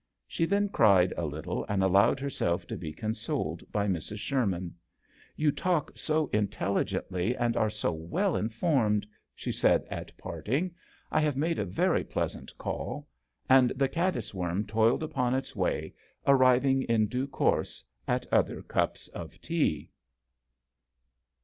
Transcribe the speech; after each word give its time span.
She 0.27 0.45
then 0.47 0.69
cried 0.69 1.13
a 1.15 1.27
little, 1.27 1.63
and 1.69 1.83
allowed 1.83 2.19
herself 2.19 2.65
to 2.65 2.75
be 2.75 2.91
consoled 2.91 3.63
by 3.71 3.85
Mrs. 3.85 4.17
Sherman." 4.17 4.73
You 5.37 5.51
talk 5.51 5.95
so 5.95 6.25
intelligently 6.33 7.35
and 7.37 7.53
54 7.53 7.53
JOHN 7.53 7.53
SHERMAN. 7.53 7.65
are 7.67 7.69
so 7.69 7.91
well 7.91 8.35
informed," 8.35 9.05
she 9.35 9.51
said 9.51 9.85
at 9.91 10.17
parting." 10.17 10.73
I 11.11 11.19
have 11.19 11.37
made 11.37 11.59
a 11.59 11.65
very 11.65 12.03
pleasant 12.03 12.57
call," 12.57 13.07
and 13.47 13.69
the 13.75 13.87
caddis 13.87 14.33
worm 14.33 14.65
toiled 14.65 15.03
upon 15.03 15.35
its 15.35 15.55
way, 15.55 15.93
arriving 16.25 16.81
in 16.81 17.05
due 17.05 17.27
course 17.27 17.83
at 18.07 18.25
other 18.33 18.63
cups 18.63 19.07
of 19.09 19.39
tea. 19.39 19.91